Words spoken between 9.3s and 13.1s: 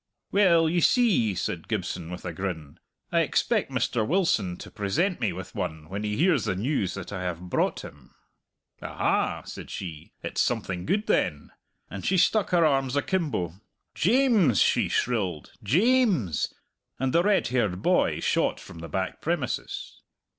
said she, "it's something good, then," and she stuck her arms